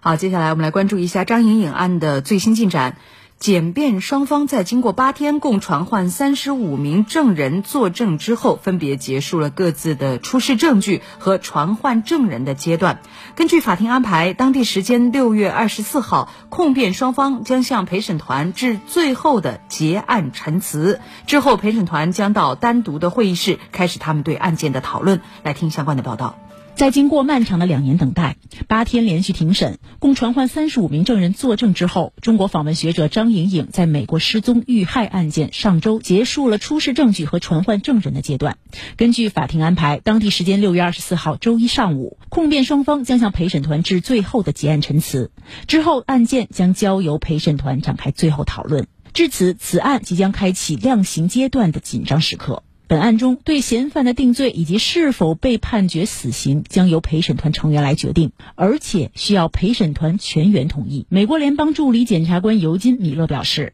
[0.00, 2.96] 好，接下来我们来关注一下张莹颖案的最新进展。
[3.38, 13.00] 检辩双方在经过八天共传唤三十五名证人作证之后，分别结束了各自的出示证据和传唤证人的阶段。
[13.34, 21.00] 根据法庭安排，当地时间六月二十四号，控辩双方将向陪审团致最后的结案陈词。
[21.26, 25.20] 之后，陪审团将到单独的会议室开始他们对案件的讨论。
[25.42, 26.38] 来听相关的报道。
[26.76, 28.36] 在经过漫长的两年等待、
[28.68, 38.58] 八天连续庭审、共传唤三十五名证人作证之后，中国访问学者张颖颖在美国失踪遇害案件上周结束了出示证据和传唤证人的阶段。
[38.98, 45.30] 根据法庭安排，当地时间六月二十四号周一上午，控辩双方将向陪审团致最后的结案陈词，
[45.66, 48.86] 之后案件将交由陪审团展开最后讨论。
[49.14, 52.62] 至此，此案即将开启量刑阶段的紧张时刻。
[52.88, 61.04] 本案中，对嫌犯的定罪以及是否被判决死刑，将由陪审团成员来决定，而且需要陪审团全员同意。
[61.08, 63.72] 美国联邦助理检察官尤金·米勒表示，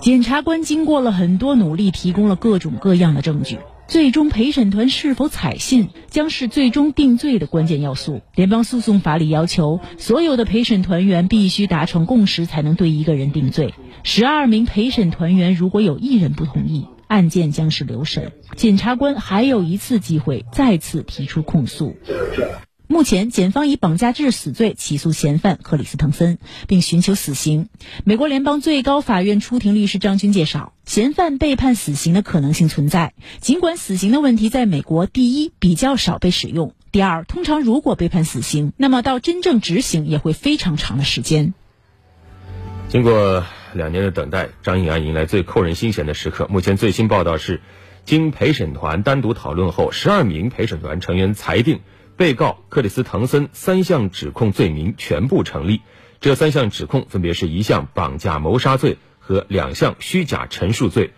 [0.00, 3.58] 检察官经过了很多努力，提供了各种各样的证据。
[3.90, 8.20] 最终陪审团是否采信，将是最终定罪的关键要素。
[8.36, 13.74] 联邦诉讼法里要求，所有的陪审团员必须达成共识，才能对一个人定罪。
[14.04, 18.30] 十二名陪审团员如果有一人不同意，案件将是留审。
[18.54, 21.96] 检察官还有一次机会再次提出控诉。
[22.92, 27.68] 目前，检方以绑架致死罪起诉嫌犯克里斯滕森，并寻求死刑。
[28.04, 33.14] 美国联邦最高法院出庭律师张军介绍，嫌犯被判死刑的可能性存在。
[33.38, 41.54] 尽管死刑的问题在美国，第一比较少被使用，第二，通常如果被判死刑，那么到真正执行也会非常长的时间。
[42.88, 46.48] 经过两年的等待，张颖安迎来最扣人心弦的时刻。
[46.50, 47.60] 目前最新报道是，
[48.04, 51.78] 经陪审团单独讨论后，十二名陪审团成员裁定。
[52.20, 55.80] 被告克里斯滕森三项指控罪名全部成立，
[56.20, 61.14] 这三项指控分别是一项绑架谋杀罪和两项虚假陈述罪。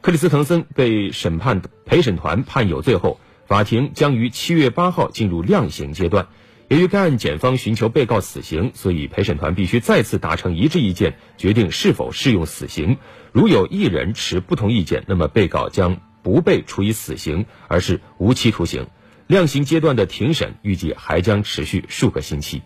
[0.00, 6.26] 克里斯滕森被审判陪审团判有罪后，法庭将于七月八号进入量刑阶段。
[6.68, 12.96] 由于该案检方寻求被告死刑，所以陪审团必须再次达成一致意见，决定是否适用死刑。
[13.30, 18.86] 如有一人持不同意见，那么被告将不被处以死刑，而是无期徒刑。
[19.26, 22.62] 量刑阶段的庭审预计还将持续数个星期。